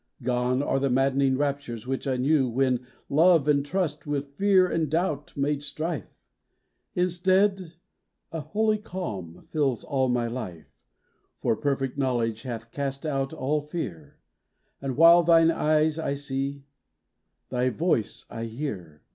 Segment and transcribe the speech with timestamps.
[0.23, 4.89] Gone are the maddening raptures which I knew When love and trust with fear and
[4.89, 6.17] doubt made strife;
[6.95, 7.73] Instead,
[8.31, 10.73] a holy calm fills all my life,
[11.37, 14.17] For perfect knowledge hath cast out all fear;
[14.81, 16.65] And while thine eyes I see,
[17.51, 19.03] thy voice I hear.